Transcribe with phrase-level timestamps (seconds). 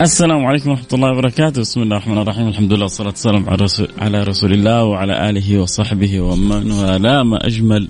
[0.00, 3.50] السلام عليكم ورحمة الله وبركاته، بسم الله الرحمن الرحيم، الحمد لله والصلاة والسلام
[3.98, 7.22] على رسول, الله وعلى آله وصحبه ومن والاه.
[7.22, 7.88] ما أجمل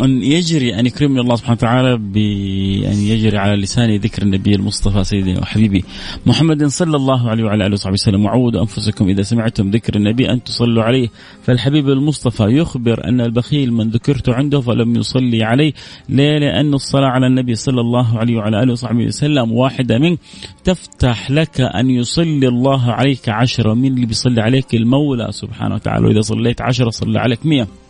[0.00, 5.40] أن يجري أن يكرمني الله سبحانه وتعالى بأن يجري على لساني ذكر النبي المصطفى سيدنا
[5.40, 5.84] وحبيبي
[6.26, 8.24] محمد صلى الله عليه وعلى آله وصحبه وسلم.
[8.24, 11.08] وعودوا أنفسكم إذا سمعتم ذكر النبي أن تصلوا عليه.
[11.42, 15.72] فالحبيب المصطفى يخبر أن البخيل من ذكرت عنده فلم يصلي عليه
[16.08, 20.16] ليه؟ لأن الصلاة على النبي صلى الله عليه وعلى آله وصحبه وسلم واحدة من
[20.64, 26.06] تفتح لك أن يصلي الله عليك عشرة من اللي بيصلي عليك المولى سبحانه وتعالى.
[26.06, 27.81] وإذا صليت عشرة صلى عليك مئة.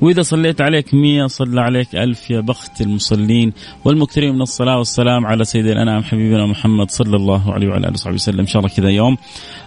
[0.00, 3.52] وإذا صليت عليك مية صلى عليك ألف يا بخت المصلين.
[3.84, 8.14] والمكثرين من الصلاة والسلام على سيد الأنام حبيبنا محمد صلى الله عليه وعلى آله وصحبه
[8.14, 8.40] وسلم.
[8.40, 9.16] إن شاء الله كذا يوم.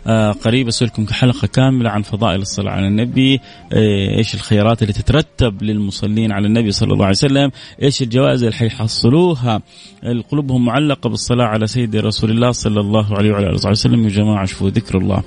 [0.07, 3.39] آه قريب أسألكم حلقة كاملة عن فضائل الصلاة على النبي.
[3.73, 7.52] آه إيش الخيارات اللي تترتب للمصلين على النبي صلى الله عليه وسلم؟
[7.83, 9.61] إيش الجوائز اللي حيحصلوها؟
[10.31, 14.03] قلوبهم معلقة بالصلاة على سيد رسول الله صلى الله عليه وعلى آله وصحبه وسلم.
[14.03, 15.23] يا جماعة شوفوا ذكر الله.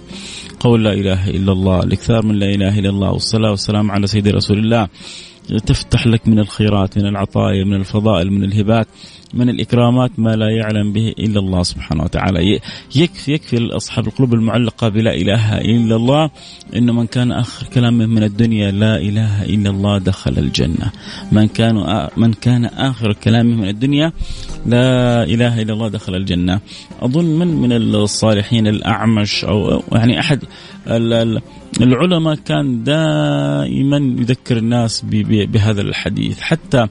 [0.62, 4.28] قول لا إله إلا الله الإكثار من لا إله إلا الله والصلاة والسلام على سيد
[4.28, 4.88] رسول الله.
[5.48, 8.87] تفتح لك من الخيرات من العطايا من الفضائل من الهبات
[9.35, 12.61] من الإكرامات ما لا يعلم به إلا الله سبحانه وتعالى.
[12.97, 16.31] يكفي يكفي أصحاب القلوب المعلقة بلا إله إلا الله
[16.77, 20.93] إنه من كان آخر كلامه من الدنيا لا إله إلا الله دخل الجنة.
[21.33, 24.13] من كان من كان آخر كلامه من الدنيا
[24.67, 26.61] لا إله إلا الله دخل الجنة.
[27.01, 30.45] أظن من من الصالحين الأعمش أو يعني أحد
[31.81, 36.41] العلماء كان دائما يذكر الناس بهذا الحديث.
[36.41, 36.86] حتى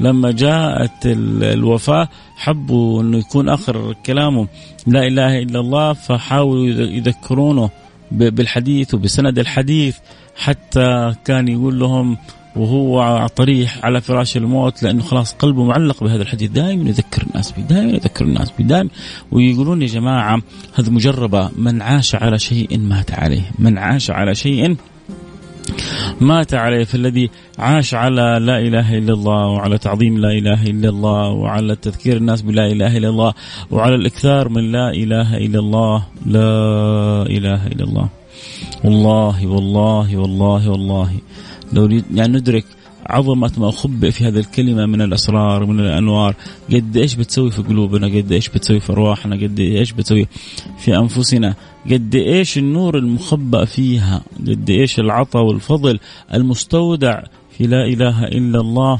[0.00, 4.48] لما جاءت الوفاة حبوا أنه يكون آخر كلامه
[4.86, 7.70] لا إله إلا الله فحاولوا يذكرونه
[8.12, 9.96] بالحديث وبسند الحديث
[10.36, 12.16] حتى كان يقول لهم
[12.56, 16.50] وهو طريح على فراش الموت لأنه خلاص قلبه معلق بهذا الحديث.
[16.50, 18.90] دائما يذكر الناس به دائما يذكر الناس به دائما.
[19.32, 20.42] ويقولون يا جماعة
[20.74, 21.50] هذه مجربة.
[21.56, 23.50] من عاش على شيء مات عليه.
[23.58, 24.76] من عاش على شيء
[26.20, 26.84] مات عليه.
[26.84, 32.16] فالذي عاش على لا إله إلا الله وعلى تعظيم لا إله إلا الله وعلى تذكير
[32.16, 33.34] الناس بلا إله إلا الله
[33.70, 36.50] وعلى الإكثار من لا إله إلا الله لا
[37.22, 38.08] إله إلا الله.
[38.84, 41.10] والله والله والله والله.
[41.72, 42.64] لو يعني ندرك
[43.06, 46.34] عظمة ما خبئ في هذه الكلمة من الأسرار من الأنوار.
[46.72, 50.26] قد إيش بتسوي في قلوبنا؟ قد إيش بتسوي في أرواحنا؟ قد إيش بتسوي
[50.78, 51.54] في أنفسنا؟
[51.90, 55.98] قد إيش النور المخبأ فيها؟ قد إيش العطاء والفضل
[56.34, 57.22] المستودع
[57.58, 58.98] في لا إله إلا الله؟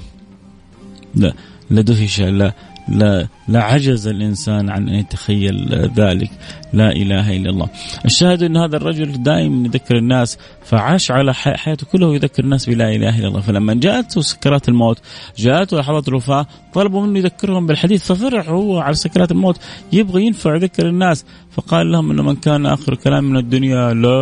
[1.14, 1.34] لا
[1.70, 2.54] لدهش لا
[2.88, 6.30] لا لا عجز الإنسان عن أن يتخيل ذلك
[6.72, 7.68] لا إله إلا الله.
[8.04, 13.18] الشاهد أن هذا الرجل دائما يذكر الناس فعاش على حياته كله يذكر الناس بلا إله
[13.18, 14.98] إلا الله، فلما جاءته سكرات الموت،
[15.38, 19.56] جاءته لحظات الوفاة، طلبوا منه يذكرهم بالحديث ففرح هو على سكرات الموت
[19.92, 24.20] يبغى ينفع يذكر الناس، فقال لهم إنه من كان آخر كلام من الدنيا لا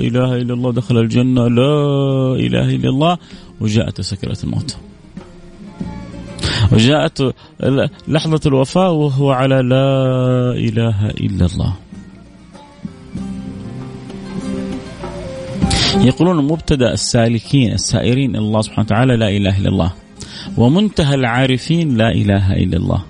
[0.00, 3.18] إله إلا الله دخل الجنة، لا إله إلا الله
[3.60, 4.76] وجاءته سكرات الموت.
[6.72, 7.34] وجاءت
[8.08, 9.86] لحظة الوفاة وهو على لا
[10.52, 11.74] إله إلا الله.
[15.96, 19.92] يقولون مبتدأ السالكين السائرين إلى الله سبحانه وتعالى لا إله إلا الله.
[20.56, 23.02] ومنتهى العارفين لا إله إلا الله.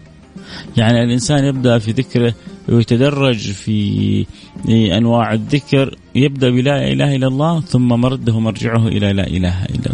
[0.77, 2.35] يعني الإنسان يبدأ في ذكره
[2.69, 4.27] ويتدرج في
[4.69, 9.90] أنواع الذكر يبدأ بلا إله إلا الله ثم مرده مرجعه إلى لا إله إلا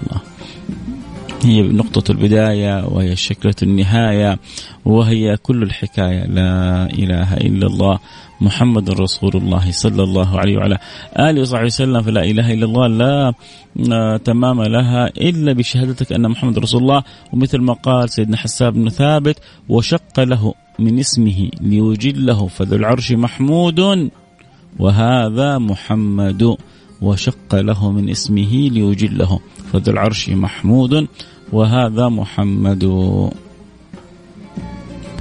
[1.47, 4.39] هي نقطة البداية وهي شكلة النهاية
[4.85, 6.25] وهي كل الحكاية.
[6.27, 7.99] لا إله إلا الله
[8.41, 10.79] محمد رسول الله صلى الله عليه وعلى
[11.19, 12.03] آله وصحبه وسلم.
[12.03, 12.87] فلا إله إلا الله
[13.77, 17.03] لا تمام لها إلا بشهادتك أن محمد رسول الله.
[17.33, 19.39] ومثل ما قال سيدنا حساب بن ثابت
[19.69, 24.11] وشق له من اسمه ليجله فذو العرش محمود
[24.79, 26.57] وهذا محمد.
[27.01, 29.41] وشق له من اسمه ليجله
[29.73, 31.07] فذو العرش محمود.
[31.53, 32.85] وهذا محمد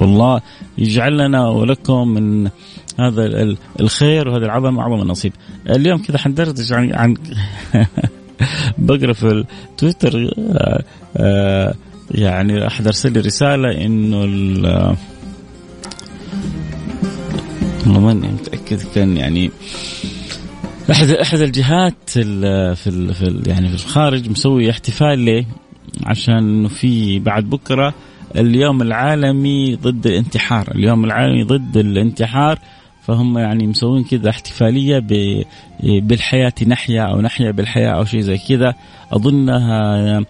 [0.00, 0.40] والله
[0.78, 2.50] يجعل لنا ولكم من
[2.98, 5.32] هذا الخير وهذا العظمه اعظم النصيب.
[5.70, 7.14] اليوم كذا حندردش عن عن
[8.78, 10.84] بقرأ في التويتر آه،
[11.16, 11.74] آه،
[12.10, 14.18] يعني احد أرسل لي رسالة إنه
[17.86, 19.50] والله ماني متأكد كان يعني
[20.90, 22.74] احد أحد الجهات في
[23.14, 25.44] في, يعني في الخارج مسوي احتفال؟
[26.04, 27.94] عشان في بعد بكرة
[28.36, 32.58] اليوم العالمي ضد الانتحار، اليوم العالمي ضد الانتحار
[33.02, 35.02] فهم يعني مسوين كذا احتفالية
[35.82, 38.74] بالحياة نحيا أو نحيا بالحياة أو شيء زي كذا.
[39.12, 40.24] أظنها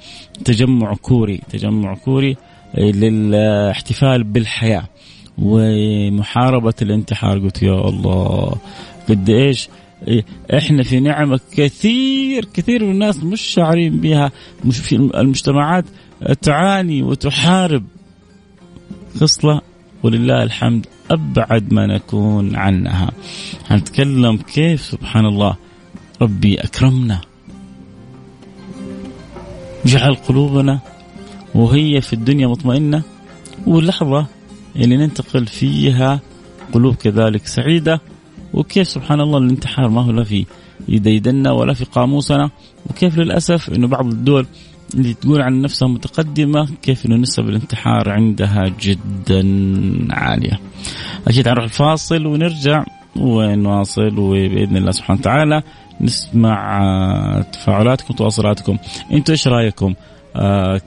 [0.45, 2.37] تجمع كوري تجمع كوري
[2.79, 4.85] للاحتفال بالحياة.
[5.39, 8.55] ومحاربة الانتحار قلت يا الله
[9.09, 9.69] قد إيش
[10.57, 14.33] إحنا في نعمة كثير كثير من الناس مش شاعرين بها
[14.65, 15.85] مش في المجتمعات
[16.43, 17.85] تعاني وتحارب.
[19.21, 19.61] خصلة
[20.03, 23.11] ولله الحمد أبعد ما نكون عنها.
[23.67, 25.57] هنتكلم كيف؟ سبحان الله
[26.23, 27.21] ربي أكرمنا.
[29.87, 30.81] جعل قلوبنا
[31.55, 33.03] وهي في الدنيا مطمئنة.
[33.67, 34.27] واللحظة
[34.77, 36.21] اللي ننتقل فيها
[36.73, 38.01] قلوب كذلك سعيدة.
[38.55, 40.47] وكيف سبحان الله الانتحار ما هو لا في
[40.89, 42.51] يديدنا ولا في قاموسنا
[42.91, 44.47] وكيف للأسف إنه بعض الدول
[44.95, 49.43] اللي تقول عن نفسها متقدمة كيف أنه نسب الانتحار عندها جدا
[50.11, 50.61] عالية.
[51.29, 52.85] أكيد حنروح الفاصل ونرجع
[53.17, 55.63] ونواصل وبإذن الله سبحانه وتعالى
[56.01, 58.79] نسمع تفاعلاتكم وتواصلاتكم
[59.13, 59.95] أنتم إيش رأيكم؟
[60.37, 60.81] آه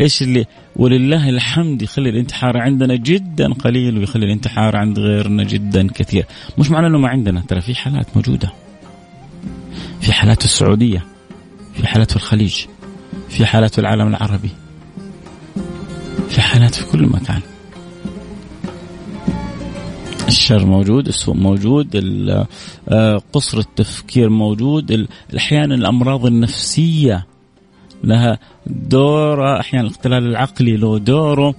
[0.00, 0.46] إيش اللي
[0.76, 6.24] ولله الحمد يخلي الانتحار عندنا جدا قليل ويخلي الانتحار عند غيرنا جدا كثير.
[6.58, 8.52] مش معنى إنه ما عندنا ترى في حالات موجودة.
[10.00, 11.04] في حالات في السعودية
[11.74, 12.64] في حالات في الخليج
[13.28, 14.50] في حالات في العالم العربي
[16.28, 17.40] في حالات في كل مكان.
[20.28, 21.90] الشر موجود السوء موجود
[22.88, 27.26] آه، قصر التفكير موجود أحيانا الأمراض النفسية
[28.04, 31.54] لها دور أحيانا الاختلال العقلي له دوره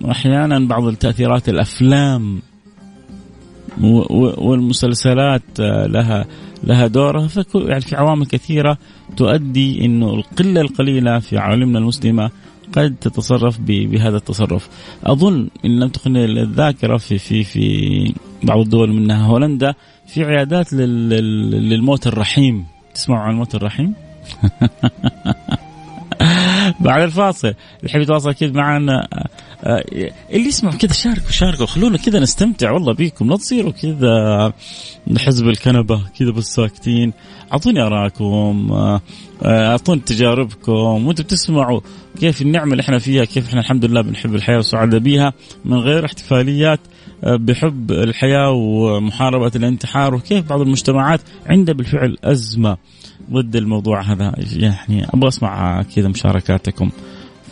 [0.00, 2.42] وأحيانا بعض التاثيرات الأفلام
[4.38, 6.26] والمسلسلات آه، لها
[6.64, 8.78] لها دورها يعني في عوامل كثيرة
[9.16, 12.30] تؤدي إنه القلة القليلة في عالمنا المسلمة
[12.72, 14.68] قد تتصرف بهذا التصرف.
[15.04, 19.74] أظن إن لم تخن الذاكرة في في في بعض الدول منها هولندا
[20.06, 22.64] في عيادات للموت الرحيم.
[22.94, 23.94] تسمعوا عن الموت الرحيم؟
[26.80, 27.54] بعد الفاصل.
[27.82, 29.08] يحب يتواصل أكيد معنا
[29.64, 29.84] آه،
[30.30, 31.66] اللي يسمع كذا شاركوا شاركوا.
[31.66, 33.30] خلونا كذا نستمتع والله بيكم.
[33.30, 34.52] لا تصيروا كذا
[35.18, 37.12] حزب الكنبة كذا بس ساكتين.
[37.52, 39.00] أعطوني ارائكم آه،
[39.42, 40.72] آه، أعطوني تجاربكم.
[41.06, 41.80] وأنتم بتسمعوا
[42.20, 45.32] كيف النعمة اللي إحنا فيها كيف إحنا الحمد لله بنحب الحياة وسعداء بها
[45.64, 46.80] من غير احتفاليات
[47.22, 52.76] بحب الحياة ومحاربة الانتحار وكيف بعض المجتمعات عندها بالفعل أزمة.
[53.32, 54.34] ضد الموضوع هذا.
[54.56, 56.90] يعني أبغى أسمع كذا مشاركاتكم.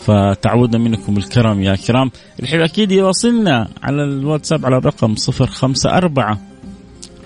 [0.00, 2.10] فتعودنا منكم الكرم يا كرام.
[2.42, 6.38] الحين أكيد يواصلنا على الواتساب على الرقم صفر خمسة أربعة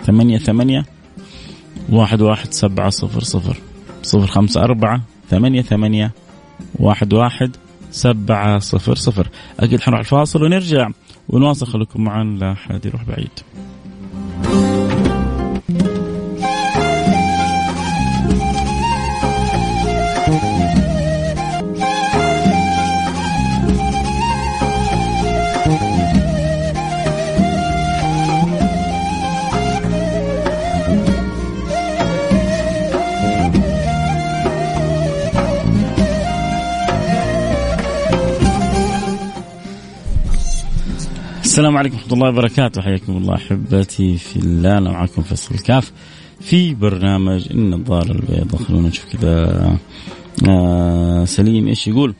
[0.04, 0.84] ثمانية ثمانية
[1.88, 3.56] واحد واحد سبعة صفر صفر.
[4.02, 6.12] صفر خمسة أربعة ثمانية ثمانية
[6.74, 7.56] واحد واحد
[7.90, 9.28] سبعة صفر صفر.
[9.60, 10.88] أكيد حنروح الفاصل ونرجع
[11.28, 11.66] ونواصل.
[11.66, 13.30] خليكم معنا لا حد يروح بعيد.
[41.56, 42.82] السلام عليكم ورحمة الله وبركاته.
[42.82, 44.78] حياكم الله أحبتي في الله.
[44.78, 45.92] أنا معكم فيصل الكاف
[46.40, 48.62] في برنامج النظارة البيضاء.
[48.62, 49.78] خلونا نشوف كذا.
[50.48, 52.14] آه سليم إيش يقول؟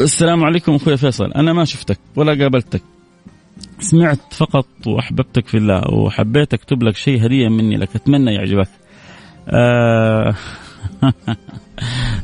[0.00, 1.32] السلام عليكم أخوي فيصل.
[1.32, 2.82] أنا ما شفتك ولا قابلتك.
[3.80, 8.68] سمعت فقط وأحببتك في الله وحبيت أكتب لك شيء هدية مني لك أتمنى يعجبك.
[9.48, 10.34] آه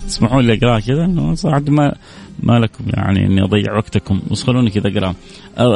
[0.07, 1.95] تسمحوا لي أقراه كذا؟ صراحة ما
[2.43, 4.21] ما لكم يعني إني أضيع وقتكم.
[4.31, 5.15] بس خلوني كذا اقرا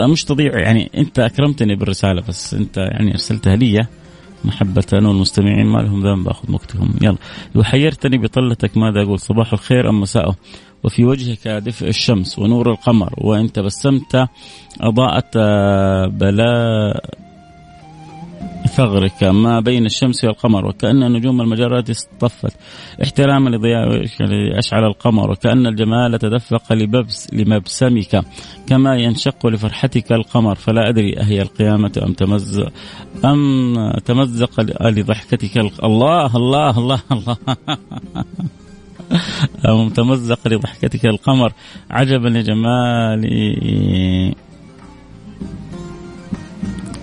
[0.07, 3.87] مش تضيع يعني أنت أكرمتني بالرسالة بس أنت يعني أرسلتها لي
[4.45, 6.95] محبة أنا والمستمعين ما لهم ذنب أخذ وقتهم.
[7.03, 7.17] يلا.
[7.55, 10.37] وحيرتني بطلتك ماذا أقول؟ صباح الخير أم مساءه
[10.85, 14.29] وفي وجهك دفء الشمس ونور القمر وإن تبسمت
[14.81, 15.39] أضاءت
[16.09, 17.05] بلاء
[18.77, 22.57] ثغرك ما بين الشمس والقمر وكأن نجوم المجرات اصطفت.
[23.03, 24.05] احتراما لضياء
[24.59, 28.25] أشعل القمر وكأن الجمال تدفق لببس لمبسمك
[28.67, 30.55] كما ينشق لفرحتك القمر.
[30.55, 32.73] فلا أدري أهي القيامة أم تمزق
[33.25, 33.75] أم
[34.05, 37.37] تمزق لضحكتك الله الله الله, الله.
[39.85, 41.53] متمزق لضحكتك القمر.
[41.91, 43.51] عجبا لجمالي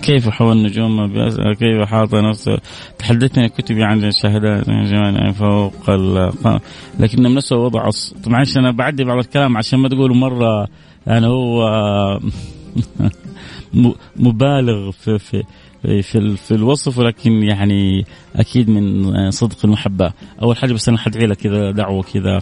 [0.08, 1.06] كيف حول النجوم
[1.54, 2.58] كيف حاط نفسه؟
[2.98, 4.68] تحدثني كتبي عن الشهادات
[5.34, 6.60] فوق القمر.
[6.98, 7.90] لكن نفسه وضع
[8.24, 10.68] طبعا أنا بعدي بعض الكلام عشان ما تقولوا مرة
[11.06, 11.60] يعني هو
[14.16, 15.42] مبالغ في في
[15.82, 18.04] في في الوصف ولكن يعني
[18.36, 20.12] أكيد من صدق المحبة.
[20.42, 22.38] أول حاجة بس أنا حدعي لك كذا دعوة كذا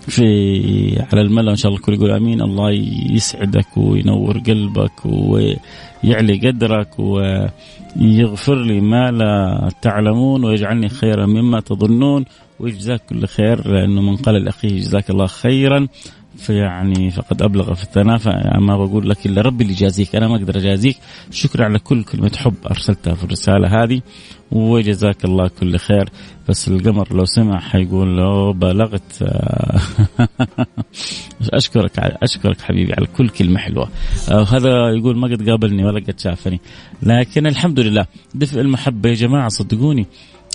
[0.00, 2.42] في على الملا ان شاء الله الكل يقول آمين.
[2.42, 2.70] الله
[3.10, 12.24] يسعدك وينور قلبك ويعلي قدرك ويغفر لي ما لا تعلمون ويجعلني خيرا مما تظنون.
[12.60, 15.88] ويجزاك كل خير لأنه من قال لأخيه جزاك الله خيرا.
[16.38, 20.58] فيعني فقد أبلغ في الثناء فما بقول لك إلا ربي اللي يجازيك أنا ما أقدر
[20.58, 20.96] أجازيك.
[21.30, 24.00] شكرا على كل كلمة حب أرسلتها في الرسالة هذه
[24.52, 26.08] وجزاك الله كل خير.
[26.48, 29.22] بس القمر لو سمع حيقول له بلغت.
[31.52, 33.88] أشكرك أشكرك حبيبي على كل كلمة حلوة.
[34.30, 36.60] وهذا يقول ما قد قابلني ولا قد شافني.
[37.02, 40.06] لكن الحمد لله دفء المحبة يا جماعة صدقوني.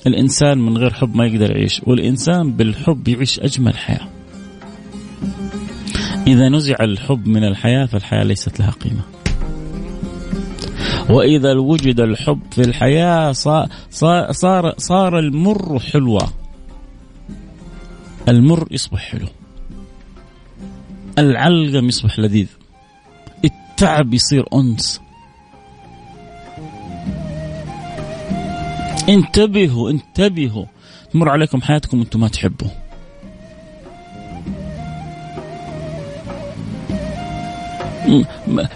[0.08, 4.13] الإنسان من غير حب ما يقدر يعيش والإنسان بالحب يعيش أجمل حياة.
[6.28, 9.02] إذا نزع الحب من الحياة فالحياة ليست لها قيمة.
[11.10, 13.68] وإذا وجد الحب في الحياة صار,
[14.32, 16.30] صار, صار المر حلوة
[18.28, 19.28] المر يصبح حلو.
[21.18, 22.48] العلقم يصبح لذيذ.
[23.46, 25.02] التعب يصير أنس.
[29.10, 30.66] انتبهوا انتبهوا.
[31.14, 32.83] تمر عليكم حياتكم وأنتم ما تحبوا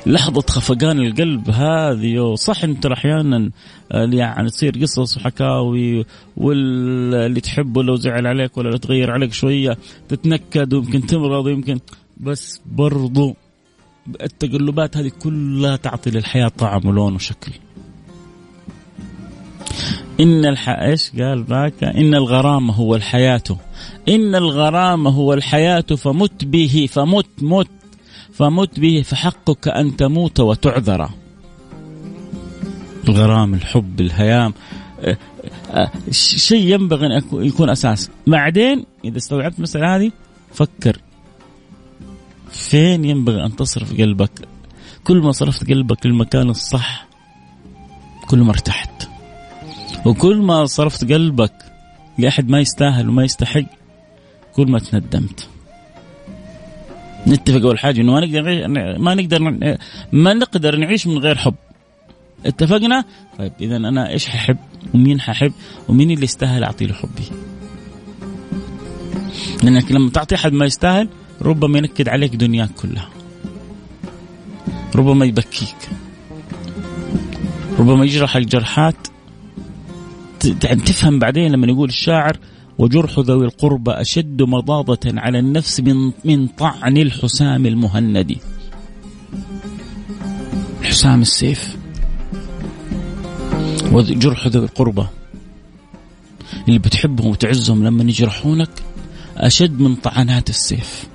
[0.05, 2.35] لحظة خفقان القلب هذه.
[2.35, 3.51] صح أنت أحيانا
[3.91, 6.05] يعني تصير قصص وحكاوي
[6.37, 9.77] واللي تحبه لو زعل عليك ولا تغير عليك شوية
[10.09, 11.79] تتنكد ويمكن تمرض ويمكن.
[12.17, 13.35] بس برضو
[14.21, 17.51] التقلبات هذه كلها تعطي للحياة طعم ولون وشكل.
[20.19, 20.69] إن الح...
[20.69, 23.43] إيش قال ذاك إن الغرام هو الحياة.
[24.09, 27.67] إن الغرام هو الحياة فمت به فمت مت.
[28.37, 31.09] فمت به فحقك أن تموت وتعذر.
[33.07, 34.53] الغرام الحب الهيام.
[34.99, 35.17] أه،
[35.71, 38.09] أه، شيء ينبغي أن يكون أساس.
[38.27, 40.11] بعدين إذا استوعبت المسألة هذه
[40.53, 41.01] فكر.
[42.51, 44.47] فين ينبغي أن تصرف قلبك؟
[45.03, 47.07] كل ما صرفت قلبك للمكان الصح
[48.27, 49.09] كل ما ارتحت.
[50.05, 51.53] وكل ما صرفت قلبك
[52.17, 53.65] لأحد ما يستاهل وما يستحق
[54.55, 55.49] كل ما تندمت.
[57.27, 58.41] نتفق أول حاجة إنه ما نقدر
[58.99, 59.77] ما نقدر
[60.11, 61.55] ما نقدر نعيش من غير حب.
[62.45, 63.03] اتفقنا؟
[63.37, 64.57] طيب اذا أنا إيش ححب؟
[64.93, 65.51] ومين ححب؟
[65.87, 67.23] ومين اللي يستاهل أعطي له حبي؟
[69.63, 71.09] لأنك لما تعطي أحد ما يستاهل
[71.41, 73.09] ربما ينكد عليك دنياك كلها.
[74.95, 75.89] ربما يبكيك.
[77.79, 79.07] ربما يجرحك جرحات.
[80.85, 82.37] تفهم بعدين لما يقول الشاعر
[82.79, 88.37] وجرح ذوي القربى أشد مضاضة على النفس من من طعن الحسام المهند.
[90.83, 91.77] حسام السيف.
[93.91, 95.05] وجرح ذوي القربى
[96.67, 98.69] اللي بتحبهم وتعزهم لما يجرحونك
[99.37, 101.07] أشد من طعنات السيف.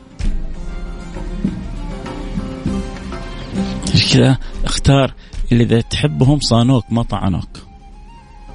[4.12, 5.14] كذا اختار
[5.52, 7.48] اللي إذا تحبهم صانوك ما طعنوك.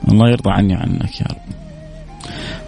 [0.08, 1.67] الله يرضى عني عنك يا رب.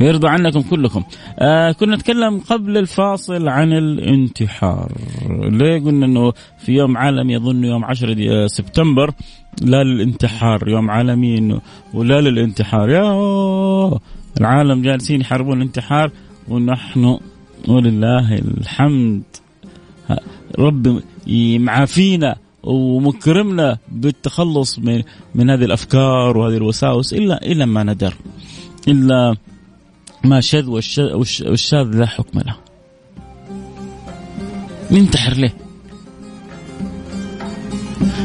[0.01, 1.03] ويرضى عنكم كلكم.
[1.39, 4.91] آه كنا نتكلم قبل الفاصل عن الانتحار.
[5.29, 9.11] ليه قلنا إنه في يوم عالمي يظن يوم 10 سبتمبر؟
[9.61, 11.59] لا للانتحار يوم عالمي
[11.93, 12.89] ولا للانتحار.
[12.89, 13.99] يا
[14.39, 16.11] العالم جالسين يحاربون الانتحار
[16.47, 17.17] ونحن
[17.67, 19.23] ولله الحمد.
[20.59, 21.01] رب
[21.59, 25.03] معافينا ومكرمنا بالتخلص من
[25.35, 28.13] من هذه الأفكار وهذه الوساوس الا إلا ما ندر.
[28.87, 29.35] إلا
[30.23, 32.55] ما شذ والشاذ لا حكم له.
[34.91, 35.53] ننتحر ليه؟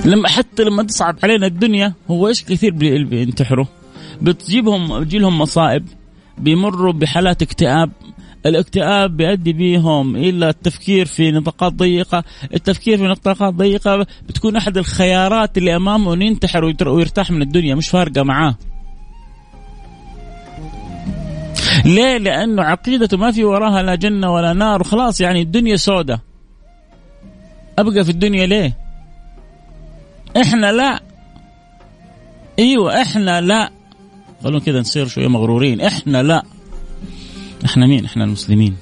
[0.05, 2.73] لما حتى لما تصعب علينا الدنيا هو إيش كثير
[3.05, 3.67] بينتحروا؟
[4.23, 5.87] بتجيبهم بتجي لهم مصائب
[6.39, 7.91] بيمروا بحالات اكتئاب.
[8.47, 12.25] الاكتئاب بيؤدي بيهم إلى التفكير في نطاقات ضيقة،
[12.55, 17.89] التفكير في نطاقات ضيقة بتكون أحد الخيارات اللي أمامه إنه ينتحر ويرتاح من الدنيا مش
[17.89, 18.57] فارقة معاه.
[21.85, 24.81] ليه؟ لأنه عقيدته ما في وراها لا جنة ولا نار.
[24.81, 26.23] وخلاص يعني الدنيا سودة.
[27.79, 28.77] أبقى في الدنيا ليه؟
[30.41, 31.01] إحنا لا.
[32.59, 33.71] أيوة إحنا لا.
[34.45, 35.81] خلونا كذا نصير شوية مغرورين.
[35.81, 36.43] إحنا لا.
[37.65, 38.77] إحنا مين؟ إحنا المسلمين.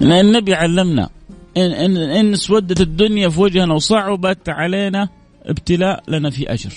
[0.00, 1.08] لأن النبي علمنا
[1.56, 5.08] إن, إن, إن اسودت الدنيا في وجهنا وصعبت علينا
[5.46, 6.72] ابتلاء لنا في أجر.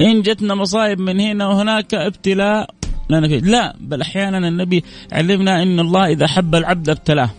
[0.00, 2.70] إن جتنا مصائب من هنا وهناك ابتلاء
[3.10, 7.30] لنا فيه لا بل أحيانا النبي علمنا أن الله إذا حب العبد ابتلاه.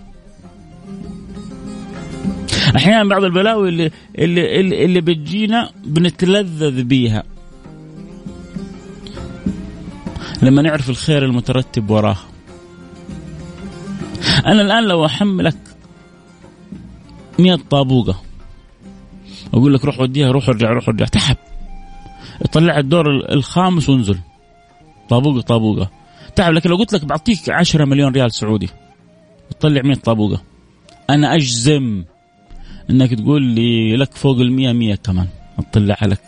[2.75, 7.23] أحيانا بعض البلاوي اللي اللي اللي, اللي بتجينا بنتلذذ بيها.
[10.41, 12.17] لما نعرف الخير المترتب وراه.
[14.45, 15.57] أنا الآن لو أحملك
[17.39, 18.21] مئة طابوقة
[19.53, 21.05] أقول لك روح وديها روح ارجع روح ارجع.
[21.05, 21.37] تعب
[22.53, 24.19] طلع الدور الخامس وانزل.
[25.09, 25.89] طابوقة طابوقة.
[26.35, 28.69] تعب لكن لو قلت لك بعطيك 10 مليون ريال سعودي
[29.49, 30.41] تطلع 100 طابوقة.
[31.09, 32.03] أنا أجزم
[32.89, 35.27] إنك تقول لي لك فوق المية مية كمان.
[35.59, 36.21] أطلع لك.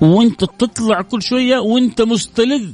[0.00, 2.72] وأنت تطلع كل شوية وأنت مستلذ.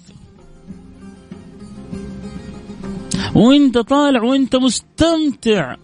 [3.34, 5.76] وأنت طالع وأنت مستمتع.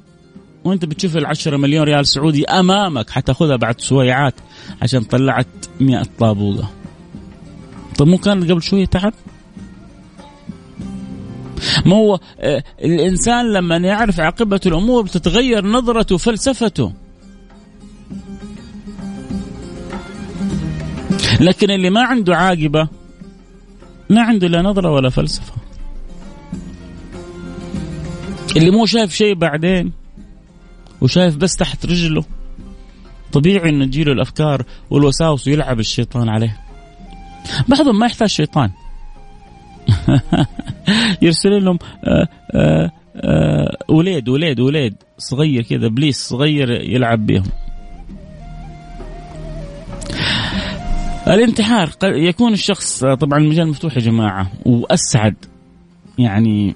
[0.64, 4.34] وانت بتشوف العشرة مليون ريال سعودي أمامك حتاخذها بعد سويعات
[4.82, 5.46] عشان طلعت
[5.80, 6.70] مئة طابوقة.
[7.98, 9.12] طب مو كان قبل شوية تعب؟
[11.86, 16.92] ما هو آه، الإنسان لما يعرف عاقبة الأمور بتتغير نظرته وفلسفته.
[21.40, 22.88] لكن اللي ما عنده عاقبة
[24.10, 25.52] ما عنده لا نظرة ولا فلسفة.
[28.56, 29.99] اللي مو شايف شيء بعدين
[31.00, 32.24] وشايف بس تحت رجله.
[33.32, 36.56] طبيعي إنه تجيله الأفكار والوساوس ويلعب الشيطان عليه.
[37.68, 38.70] بعضهم ما يحتاج شيطان.
[41.22, 44.94] يرسل لهم آه، آه، آه، وليد وليد وليد.
[45.18, 47.44] صغير كذا إبليس صغير يلعب بهم.
[51.26, 54.50] الانتحار يكون الشخص طبعا المجال مفتوح يا جماعة.
[54.66, 55.34] وأسعد
[56.18, 56.74] يعني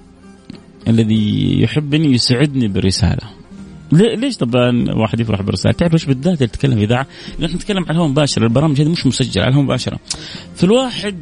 [0.87, 3.34] الذي يحبني يسعدني برسالة.
[3.95, 7.07] ليش طبعا واحد يفرح برسالة؟ تعرف إيش بالذات اللي تتكلم إذاعة؟
[7.39, 9.99] نحن نتكلم على الهواء مباشر البرامج هذه مش مسجلة على الهواء مباشرة.
[10.55, 11.15] فالواحد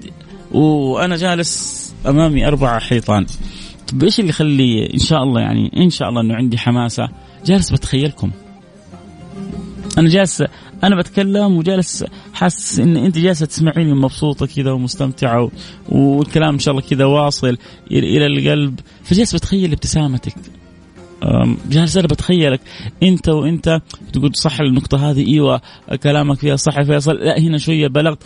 [0.51, 3.25] وأنا جالس أمامي أربع حيطان.
[3.87, 7.09] طيب إيش اللي يخلي إن شاء الله يعني إن شاء الله إنه عندي حماسة؟
[7.45, 8.31] جالس بتخيلكم.
[9.97, 10.43] أنا جالس
[10.83, 15.51] أنا بتكلم وجالس حاسس إن أنت جالسه تسمعيني مبسوطة كذا ومستمتعة
[15.89, 17.57] والكلام إن شاء الله كذا واصل
[17.91, 18.79] إلى القلب.
[19.03, 20.35] فجالس بتخيل ابتسامتك.
[21.69, 22.59] جالس أنا بتخيلك.
[23.03, 23.81] انت وانت
[24.13, 25.61] تقول صح النقطة هذه أيوه
[26.03, 28.23] كلامك فيها صح فيها صح لا هنا شوية بلغت.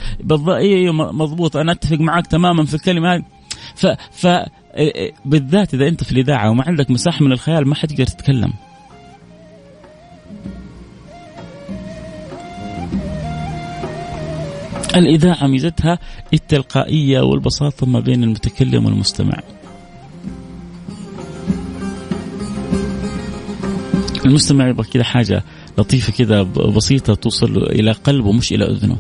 [0.50, 1.58] أيوه مضبوط.
[1.58, 3.24] أنا أتفق معك تماما في الكلمة هذه.
[3.76, 4.28] ف ف
[5.26, 8.54] بالذات إذا أنت في الإذاعة وما عندك مساحة من الخيال ما حتقدر تتكلم
[14.96, 16.00] الإذاعة ميزتها
[16.34, 19.40] التلقائية والبساطة ما بين المتكلم والمستمع.
[24.28, 25.44] المستمع يبغى كذا حاجة
[25.78, 26.44] لطيفة كذا
[26.76, 28.98] بسيطة توصل إلى قلبه مش إلى أذنه.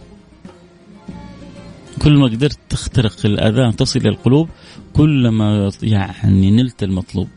[2.01, 4.49] كل ما قدرت تخترق الأذان تصل إلى القلوب
[4.93, 7.27] كل ما يعني نلت المطلوب.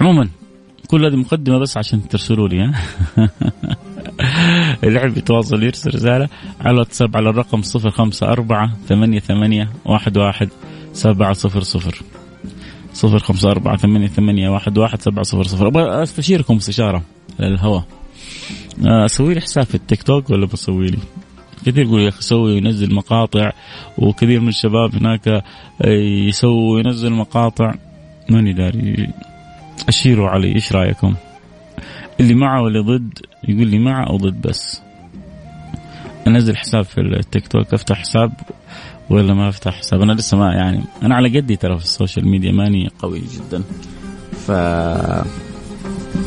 [0.00, 0.28] عموما
[0.86, 2.74] كل هذه مقدمة بس عشان ترسلوا لي ها؟
[4.84, 6.28] اللي يحب يتواصل يرسل رسالة
[6.60, 10.48] على الواتساب على الرقم 054 88 11
[10.92, 11.32] 700
[12.96, 15.66] صفر خمسة أربعة ثمانية ثمانية واحد واحد سبعة صفر صفر.
[15.66, 17.02] أبغى أستشيركم استشارة
[17.40, 17.84] للهواء.
[18.84, 20.98] أسوي لي حساب في التيك توك ولا بسوي لي؟
[21.66, 23.50] كثير يقول يا أخي سوي وينزل مقاطع
[23.98, 25.42] وكثير من الشباب هناك آه،
[26.28, 27.74] يسوي وينزل مقاطع.
[28.30, 29.08] ماني داري.
[29.88, 31.14] أشيروا علي إيش رأيكم؟
[32.20, 34.82] اللي معه واللي ضد يقول لي مع أو ضد بس.
[36.26, 38.32] أنزل حساب في التيك توك أفتح حساب.
[39.10, 40.00] ولا ما أفتح حساب.
[40.00, 43.62] أنا لسه ما يعني أنا على قدي ترى في ال social media ماني قوي جدا.
[44.46, 44.50] ف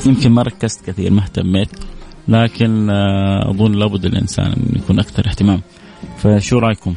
[0.06, 1.70] يمكن ما ركزت كثير ما اهتميت.
[2.28, 5.62] لكن آه، أظن لابد الإنسان انه يكون أكثر اهتمام.
[6.18, 6.94] فشو رأيكم؟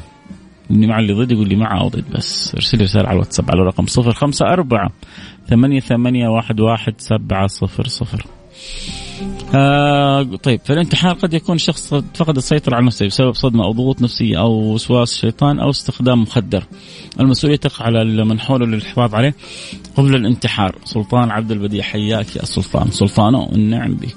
[0.70, 2.54] اللي مع اللي ضد يقول لي مع أو ضد بس.
[2.54, 4.90] ارسل لي رسالة على الواتساب على الرقم 054
[5.48, 8.26] ثمانية ثمانية واحد واحد سبعة صفر صفر.
[9.54, 14.40] آه طيب فالانتحار قد يكون الشخص فقد السيطرة على نفسه بسبب صدمة أو ضغوط نفسية
[14.40, 16.64] أو وسواس شيطان أو استخدام مخدر.
[17.20, 19.34] المسؤولية تقع على من حوله للحفاظ عليه
[19.96, 20.78] قبل الانتحار.
[20.84, 22.90] سلطان عبد البديع حياك يا سلطان.
[22.90, 24.16] سلطانة والنعم بك.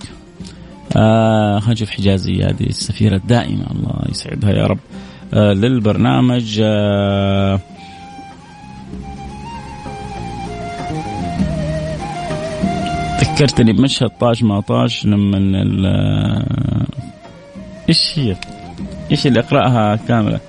[0.98, 4.80] آه خلينا نشوف حجازي هذه السفيرة الدائمة الله يسعدها يا رب.
[5.34, 7.60] آه للبرنامج آه
[13.36, 15.38] ذكرتني بمشهد طاش ما طاش لما
[17.89, 18.36] إيش هي؟
[19.12, 20.39] إيش اللي أقرأها كاملة؟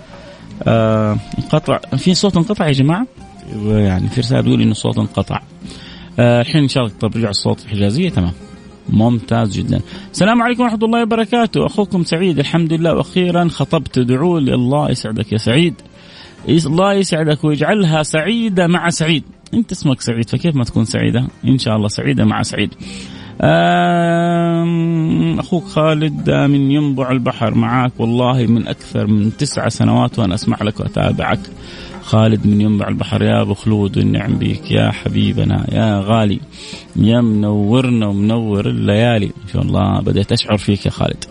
[0.63, 1.79] آه انقطع.
[1.97, 3.07] في صوت انقطع يا جماعة؟
[3.67, 5.41] يعني في رسالة بيقول إنه الصوت انقطع.
[6.19, 8.11] آه، الحين إن شاء الله طب رجع الصوت في الحجازية.
[8.11, 8.33] تمام.
[8.89, 9.81] ممتاز جدا.
[10.13, 11.67] السلام عليكم ورحمة الله وبركاته.
[11.67, 12.95] أخوكم سعيد الحمد لله.
[12.95, 15.75] وأخيرا خطبت ادعوا لي الله يسعدك يا سعيد.
[16.49, 19.25] الله يسعدك ويجعلها سعيدة مع سعيد.
[19.57, 22.75] أنت اسمك سعيد فكيف ما تكون سعيدة؟ إن شاء الله سعيدة مع سعيد.
[25.41, 30.81] أخوك خالد من ينبع البحر معاك والله من أكثر من تسع سنوات وأنا أسمع لك
[30.81, 31.41] وأتابعك.
[32.03, 36.41] خالد من ينبع البحر يا أبو خلود والنعم بك يا حبيبنا يا غالي.
[36.97, 39.27] يا منورنا ومنور الليالي.
[39.27, 41.25] ما شاء الله بديت أشعر فيك يا خالد.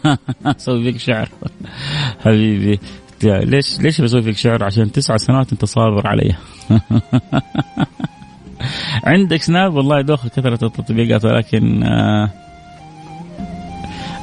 [0.46, 1.28] أسوي فيك شعر.
[2.24, 2.78] حبيبي.
[3.24, 6.34] ليش ليش بسوي فيك شعر؟ عشان تسع سنوات انت صابر علي.
[9.04, 12.30] عندك سناب والله دوخ كثرة التطبيقات ولكن آه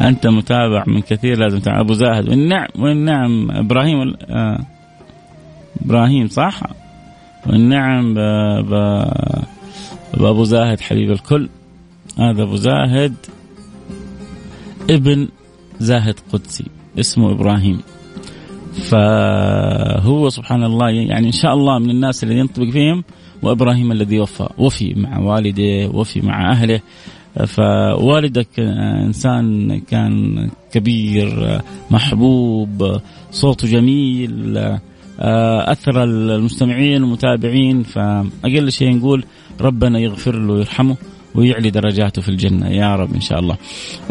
[0.01, 4.59] انت متابع من كثير لازم تعال أبو زاهد والنعم والنعم إبراهيم آه
[5.85, 6.61] إبراهيم صح؟
[7.47, 8.13] والنعم
[10.13, 11.49] بابو زاهد حبيب الكل.
[12.19, 13.13] هذا أبو زاهد
[14.89, 15.27] ابن
[15.79, 16.65] زاهد قدسي
[16.99, 17.81] اسمه إبراهيم.
[18.75, 23.03] فهو سبحان الله يعني إن شاء الله من الناس اللي ينطبق فيهم
[23.41, 26.81] وإبراهيم الذي وفى وفي مع والده وفي مع أهله.
[27.47, 31.61] فوالدك إنسان كان كبير
[31.91, 32.99] محبوب
[33.31, 34.57] صوته جميل
[35.19, 37.83] أثر المستمعين والمتابعين.
[37.83, 39.23] فأقل شيء نقول
[39.61, 40.97] ربنا يغفر له ويرحمه.
[41.35, 42.69] ويعلي درجاته في الجنة.
[42.69, 43.57] يا رب إن شاء الله.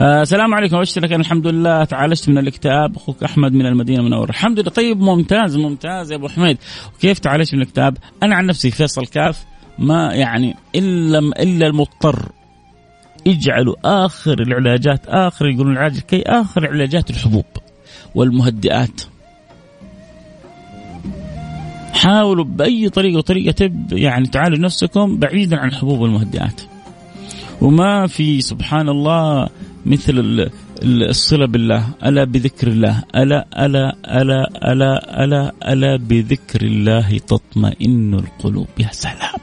[0.01, 0.77] آه السلام عليكم.
[0.77, 1.85] واشترك أنا الحمد لله.
[1.85, 2.97] تعالجت من الاكتئاب.
[2.97, 4.31] أخوك أحمد من المدينة المنورة.
[4.31, 4.71] الحمد لله.
[4.71, 6.59] طيب ممتاز ممتاز يا أبو حميد.
[6.97, 9.45] وكيف تعالجت من الاكتئاب؟ أنا عن نفسي فيصل كاف
[9.79, 12.29] ما يعني إلا إلا المضطر
[13.27, 17.45] يجعلوا آخر العلاجات آخر يقولون العلاج كي آخر علاجات الحبوب
[18.15, 19.01] والمهدئات.
[21.93, 26.61] حاولوا بأي طريقة وطريقة تب يعني تعالوا نفسكم بعيدا عن الحبوب والمهدئات.
[27.61, 29.49] وما في سبحان الله
[29.87, 30.51] مثل
[30.83, 31.89] الصلة بالله.
[32.05, 33.05] ألا بذكر الله.
[33.17, 38.69] ألا ألا ألا ألا ألا ألا بذكر الله تطمئن القلوب.
[38.79, 39.41] يا سلام.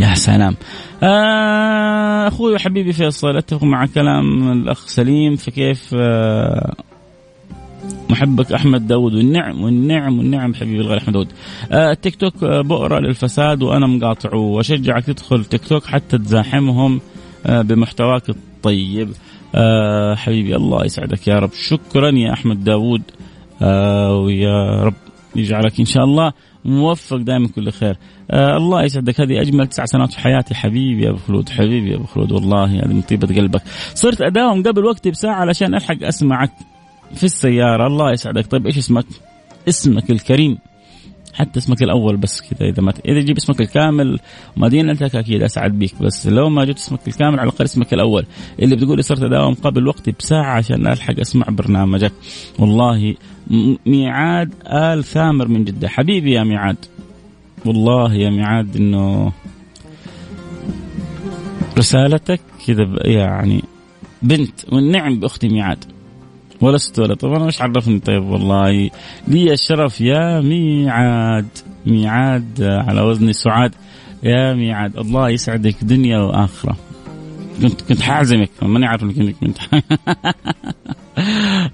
[0.00, 0.56] يا سلام.
[1.02, 6.74] آه أخوي وحبيبي فيصل أتفق مع كلام الأخ سليم فكيف آه
[8.12, 11.28] محبك أحمد داود والنعم والنعم والنعم حبيبي الغالي أحمد داود.
[11.72, 17.00] آه التيك توك آه، بؤرة للفساد وأنا مقاطعه وأشجعك تدخل تيك توك حتى تزاحمهم
[17.46, 19.08] آه بمحتواك الطيب.
[20.16, 21.50] حبيبي الله يسعدك يا رب.
[21.52, 23.02] شكرا يا أحمد داود.
[24.24, 24.94] ويا رب
[25.36, 26.32] يجعلك إن شاء الله
[26.64, 27.96] موفق دائما كل خير.
[28.30, 29.20] آه الله يسعدك.
[29.20, 30.54] هذه أجمل تسع سنوات في حياتي.
[30.54, 32.32] حبيبي يا أبو خلود حبيبي يا أبو خلود.
[32.32, 33.62] والله هذه من طيبه قلبك.
[33.94, 36.52] صرت أداوم قبل وقتي بساعة علشان ألحق أسمعك.
[37.14, 37.86] في السيارة.
[37.86, 38.46] الله يسعدك.
[38.46, 39.06] طيب إيش اسمك؟
[39.68, 40.58] اسمك الكريم.
[41.34, 44.18] حتى اسمك الأول بس كذا إذا ما إذا جيب اسمك الكامل
[44.56, 48.26] مدينتك أكيد أسعد بك بس لو ما جبت اسمك الكامل على الأقل اسمك الأول.
[48.62, 52.12] اللي بتقول لي صرت أداوم قبل وقتي بساعة عشان ألحق أسمع برنامجك.
[52.58, 53.14] والله
[53.86, 55.88] ميعاد آل ثامر من جدة.
[55.88, 56.76] حبيبي يا ميعاد.
[57.66, 59.32] والله يا ميعاد إنه
[61.78, 63.64] رسالتك كذا يعني
[64.22, 65.84] بنت والنعم بأختي ميعاد.
[66.62, 67.98] ولست ولا طب أنا إيش عرفني.
[67.98, 68.90] طيب والله.
[69.28, 71.48] لي الشرف يا ميعاد.
[71.86, 73.74] ميعاد على وزن سعاد.
[74.22, 74.96] يا ميعاد.
[74.96, 75.76] الله يسعدك.
[75.82, 76.76] دنيا وآخرة.
[77.60, 79.58] كنت كنت حاعزمك ماني عارف إنك كنت.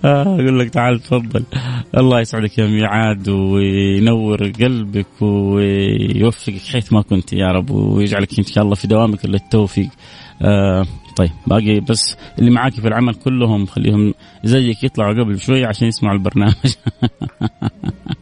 [0.05, 1.45] أقول لك تعال تفضل.
[1.97, 8.65] الله يسعدك يا ميعاد وينور قلبك ويوفقك حيث ما كنت يا رب ويجعلك إن شاء
[8.65, 9.89] الله في دوامك للتوفيق
[10.43, 10.87] آه
[11.17, 14.15] طيب باقي بس اللي معاك في العمل كلهم خليهم
[14.45, 16.55] زيك يطلعوا قبل شوي عشان يسمعوا البرنامج.
[17.03, 17.71] آه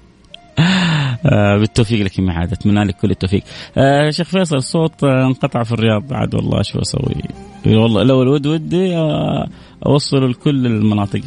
[1.58, 3.42] بالتوفيق لك يا عاد أتمنى لك كل التوفيق.
[3.76, 6.08] آه شيخ فيصل الصوت آه انقطع في الرياض.
[6.08, 7.14] بعد والله شو أسوي؟
[7.66, 9.48] والله لو الود ودي آه
[9.86, 11.20] أوصل لكل المناطق.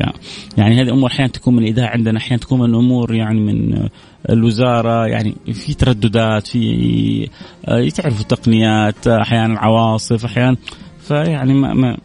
[0.58, 3.88] يعني هذه أمور أحيانا تكون من الاذاعه عندنا أحيانا تكون من أمور يعني من
[4.30, 5.08] الوزارة.
[5.08, 7.30] يعني في ترددات في
[7.68, 10.58] آه تعرفوا تقنيات أحيانا عواصف أحيانا.
[11.00, 11.98] فيعني ما, ما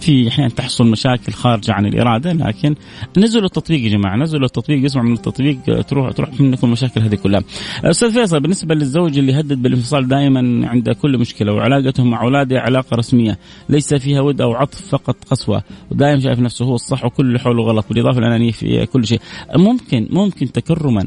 [0.00, 2.74] في أحيانا تحصل مشاكل خارجة عن الإرادة لكن
[3.16, 7.42] نزلوا التطبيق يا جماعة نزلوا التطبيق اسمعوا من التطبيق تروح تروح منكم المشاكل هذه كلها.
[7.84, 12.94] أستاذ فيصل بالنسبة للزوج اللي يهدد بالانفصال دائما عند كل مشكلة وعلاقته مع أولاده علاقة
[12.96, 17.38] رسمية ليس فيها ود أو عطف فقط قسوة ودائما شايف نفسه هو الصح وكل اللي
[17.38, 19.20] حوله غلط بالإضافة الانانيه في كل شيء.
[19.56, 21.06] ممكن ممكن تكرما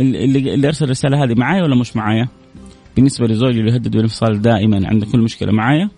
[0.00, 2.28] اللي, اللي أرسل الرسالة هذه معايا ولا مش معايا؟
[2.96, 5.90] بالنسبة لزوجي اللي يهدد بالانفصال دائما عند كل مشكلة معايا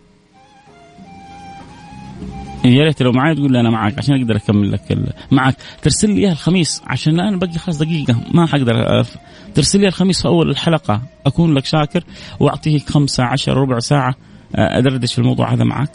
[2.65, 5.13] يا ريت لو معي تقول لي أنا معك عشان أقدر أكمل لك ال...
[5.31, 9.17] معك ترسل لي إياها الخميس عشان أنا باقي خلاص دقيقة ما حقدر أف...
[9.55, 12.05] ترسل لي الخميس في أول الحلقة أكون لك شاكر
[12.41, 14.15] واعطيك خمسة عشر ربع ساعة
[14.55, 15.91] أدردش في الموضوع هذا معك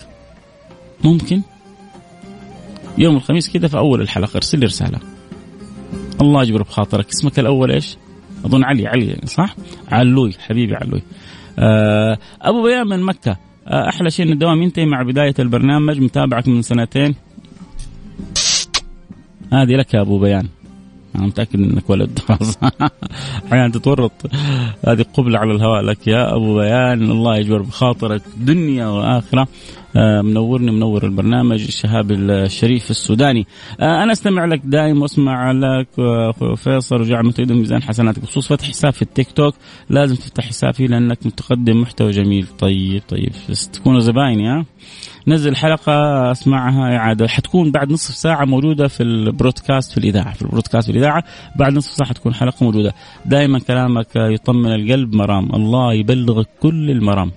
[1.03, 1.41] ممكن؟
[2.97, 4.99] يوم الخميس كذا في أول الحلقة ارسل لي رسالة.
[6.21, 7.09] الله يجبر بخاطرك.
[7.09, 7.97] اسمك الأول إيش؟
[8.45, 9.55] أظن علي علي صح؟
[9.91, 11.01] علوي حبيبي علوي.
[11.59, 13.37] آه أبو بيان من مكة.
[13.67, 17.15] أحلى شيء إن الدوام ينتهي مع بداية البرنامج متابعك من سنتين.
[19.53, 20.47] هذه لك يا أبو بيان.
[21.15, 22.19] أنا متأكد إنك ولد.
[22.27, 22.57] خلاص.
[23.47, 24.11] أحيانا تتورط.
[24.87, 27.11] هذه قبلة على الهواء لك يا أبو بيان.
[27.11, 29.41] الله يجبر بخاطرك دنيا وآخرة.
[29.41, 29.47] آه،
[29.95, 33.47] منورني منور البرنامج الشهاب الشريف السوداني.
[33.79, 38.67] آه، أنا أستمع لك دائما وأسمع لك أخوي فيصل وجعل تزيد ميزان حسناتك بخصوص فتح
[38.67, 39.55] حساب في التيك توك.
[39.89, 42.47] لازم تفتح حساب فيه لأنك بتقدم محتوى جميل.
[42.59, 43.31] طيب طيب
[43.73, 44.65] تكونوا زبايني ها؟
[45.27, 50.41] نزل حلقة أسمعها إعادة حتكون بعد نصف ساعة موجودة في ال broadcast في الإذاعة في
[50.41, 51.23] ال broadcast في الإذاعة.
[51.59, 52.93] بعد نصف ساعة حتكون حلقة موجودة.
[53.25, 55.55] دائما كلامك يطمن القلب مرام.
[55.55, 57.31] الله يبلغك كل المرام.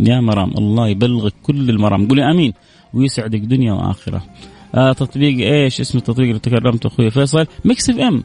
[0.00, 2.08] يا مرام الله يبلغك كل المرام.
[2.08, 2.52] قولي آمين
[2.94, 4.22] ويسعدك دنيا وآخرة.
[4.74, 8.24] آه تطبيق إيش؟ اسم التطبيق اللي تكرمت أخوي فيصل Mix FM.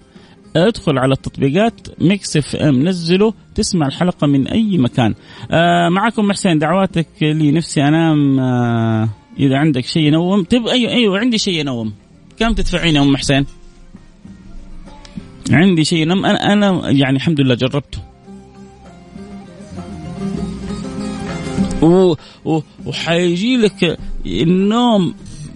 [0.56, 5.14] ادخل على التطبيقات Mix FM نزله تسمع الحلقة من أي مكان.
[5.52, 8.40] آه معكم حسين دعواتك لي نفسي أنام.
[8.40, 11.94] آه إذا عندك شيء ينوم تب أيوه أيوه عندي شيء ينوم.
[12.40, 13.46] كم تدفعين يا أم حسين؟
[15.52, 18.11] عندي شيء ينوم أنا أنا يعني الحمد لله جربته.
[22.86, 25.14] وحيجي لك النوم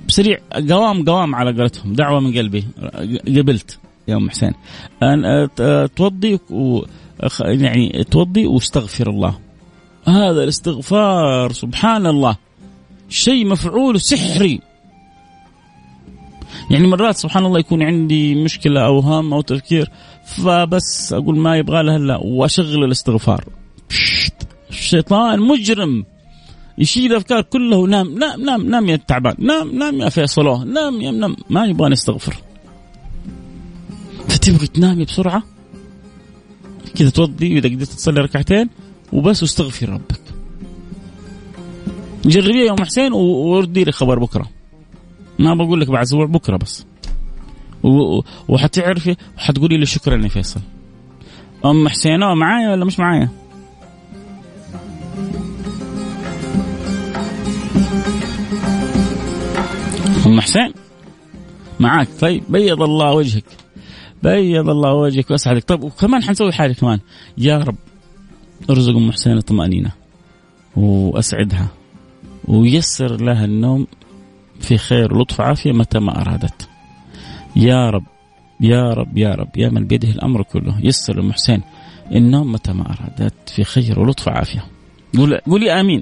[0.08, 0.40] سريع.
[0.70, 1.94] قوام قوام على قولتهم.
[1.94, 2.64] دعوة من قلبي.
[3.28, 4.54] قبلت يا ام حسين.
[5.04, 5.50] أن
[5.96, 6.82] توضي و...
[7.40, 9.40] يعني توضي واستغفر الله.
[10.08, 12.38] هذا الاستغفار سبحان الله
[13.10, 14.62] شيء مفعول سحري.
[16.72, 19.92] يعني مرات سبحان الله يكون عندي مشكلة أو هم أو تفكير
[20.26, 23.44] فبس أقول ما يبغى لها إلا وأشغل الاستغفار.
[24.70, 26.06] الشيطان مجرم.
[26.78, 31.12] يشيل الأفكار كلها ونام نام نام نام يا تعبان نام نام يا فيصل نام يا
[31.12, 31.36] نام.
[31.50, 32.36] ما يبغى يستغفر.
[34.28, 35.44] فتبغي تنامي بسرعة؟
[36.96, 38.70] كذا توضي اذا قدرت تصلي ركعتين
[39.14, 40.22] وبس واستغفر ربك.
[42.26, 44.50] جربيها أم حسين وردي لي خبر بكرة.
[45.40, 46.86] ما بقول لك بعد أسبوع بكرة بس.
[48.48, 50.60] وحتعرفي وحتقولي لي شكرا يا فيصل.
[51.66, 53.30] أم حسين معايا ولا مش معايا؟
[60.36, 60.74] ام حسين
[61.80, 62.08] معاك.
[62.20, 63.46] طيب بيض الله وجهك.
[64.24, 65.64] بيض الله وجهك واسعدك.
[65.64, 67.00] طيب وكمان حنسوي حاجة كمان.
[67.38, 67.76] يا رب
[68.70, 69.92] ارزق أم حسين الطمأنينة.
[70.76, 71.68] وأسعدها.
[72.48, 73.88] ويسر لها النوم
[74.60, 76.70] في خير ولطف عافيه متى ما أرادت.
[77.56, 78.06] يا رب
[78.62, 80.80] يا رب يا رب يا من بيده الأمر كله.
[80.86, 81.62] يسر أم حسين
[82.12, 84.66] النوم متى ما أرادت في خير ولطف عافيه
[85.18, 86.02] قولي قولي آمين.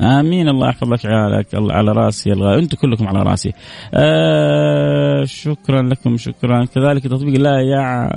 [0.00, 0.48] آمين.
[0.48, 2.32] الله يحفظ لك عيالك الله على راسي.
[2.32, 3.52] الغالي أنتم كلكم على راسي.
[3.94, 6.64] آه شكرا لكم شكرا.
[6.64, 8.10] كذلك تطبيق لا يع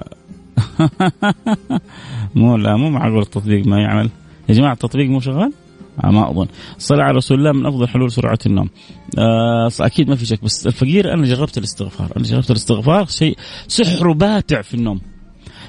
[2.36, 4.10] مو لا مو معقول التطبيق ما يعمل.
[4.50, 5.54] يا جماعة التطبيق مو شغال؟
[6.04, 6.48] آه ما أظن.
[6.78, 8.70] الصلاه على رسول الله من أفضل حلول سرعة النوم.
[9.20, 12.12] آه أكيد ما في شك بس الفقير أنا جربت الاستغفار.
[12.18, 13.38] أنا جربت الاستغفار شيء
[13.68, 15.02] سحر باتع في النوم.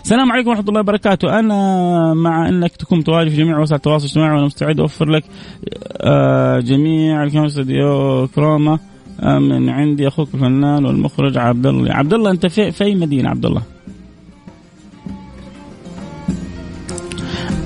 [0.03, 1.39] السلام عليكم ورحمة الله وبركاته.
[1.39, 5.25] أنا مع إنك تكون متواجد في جميع وسائل التواصل الاجتماعي وأنا مستعد أوفر لك
[6.01, 8.79] آه، جميع الكاميرا استوديو كروما
[9.21, 11.93] آه، من عندي أخوك الفنان والمخرج عبد الله.
[11.93, 13.63] عبد الله أنت في في أي مدينة عبد الله؟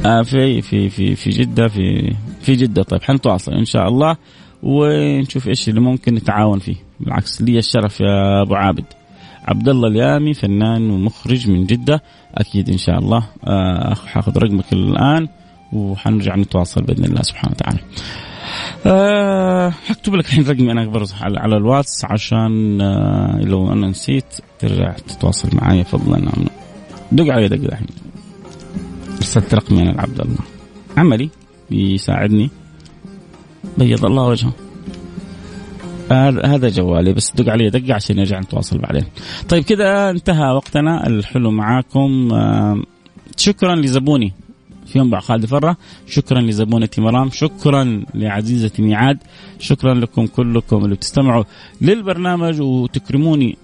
[0.06, 2.82] آه في في في في جدة في في جدة.
[2.82, 4.16] طيب حنتواصل إن شاء الله
[4.62, 6.76] ونشوف إيش اللي ممكن نتعاون فيه.
[7.00, 8.84] بالعكس لي الشرف يا أبو عابد.
[9.44, 12.02] عبد الله اليامي فنان ومخرج من جدة.
[12.34, 15.28] أكيد إن شاء الله آه حاخذ رقمك الآن
[15.72, 17.78] وحنرجع نتواصل بإذن الله سبحانه وتعالى.
[18.86, 24.24] أه حكتب لك الحين رقمي أنا برضه على, على الواتس عشان أه لو أنا نسيت
[24.58, 26.32] ترجع تتواصل معي فضلا.
[27.12, 27.86] دق علي دق الحين.
[29.16, 30.38] أرسلت رقمي أنا لعبد الله.
[30.96, 31.30] عملي
[31.70, 32.50] بيساعدني
[33.78, 34.52] بيض الله وجهه.
[36.12, 39.04] هذا جوالي بس دق علي دقة عشان نرجع نتواصل بعدين.
[39.48, 42.28] طيب كذا انتهى وقتنا الحلو معاكم.
[43.36, 44.32] شكرا لزبوني
[44.86, 45.76] في ينبع خالد فرة.
[46.06, 49.18] شكرا لزبونتي مرام شكرا لعزيزتي ميعاد.
[49.58, 51.44] شكرا لكم كلكم اللي بتستمعوا
[51.80, 53.56] للبرنامج وتكرموني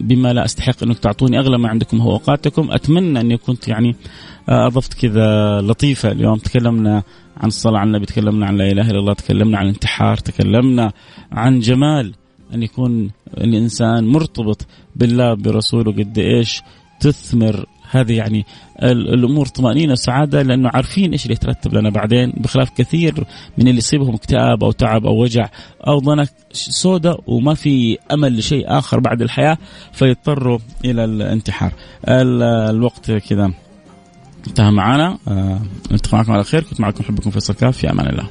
[0.00, 2.70] بما لا أستحق أنك تعطوني أغلى ما عندكم هو أوقاتكم.
[2.70, 3.96] أتمنى اني كنت يعني
[4.48, 6.12] آه، اضفت كذا لطيفة.
[6.12, 7.02] اليوم تكلمنا
[7.36, 10.92] عن الصلاة على النبي تكلمنا عن لا إله إلا الله تكلمنا عن الانتحار تكلمنا
[11.32, 12.14] عن جمال
[12.54, 16.62] أن يكون الإنسان مرتبط بالله برسوله قد إيش
[17.00, 18.46] تثمر هذه يعني
[18.82, 23.24] الأمور طمأنينة وسعادة لأنه عارفين إيش اللي يترتب لنا بعدين بخلاف كثير
[23.58, 25.48] من اللي يصيبهم اكتئاب أو تعب أو وجع
[25.86, 29.58] أو ضنك سوداء وما في أمل لشيء آخر بعد الحياة
[29.92, 31.72] فيضطروا إلى الانتحار.
[32.08, 33.52] الوقت كذا
[34.46, 38.28] انتهى معنا أه نلتقي معكم على خير كنت معكم حبكم فيصل كاف في أمان الله.